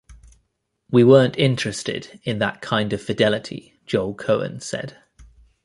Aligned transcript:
"We 0.89 1.03
weren't 1.03 1.37
interested 1.37 2.19
in 2.23 2.39
that 2.39 2.59
kind 2.59 2.91
of 2.91 3.03
fidelity," 3.03 3.79
Joel 3.85 4.15
Coen 4.15 4.59
said. 4.59 4.97